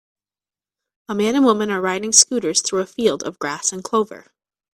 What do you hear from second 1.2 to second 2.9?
and woman are riding scooters through a